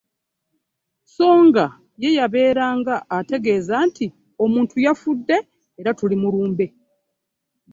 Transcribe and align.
So 1.15 1.27
nga 1.45 1.65
ye 2.01 2.09
yabeeranga 2.17 2.95
ategeeza 3.19 3.75
nti, 3.87 4.05
omuntu 4.43 4.75
yafudde 4.85 5.37
era 5.79 5.91
tuli 5.97 6.15
mu 6.21 6.27
lumbe. 6.33 6.65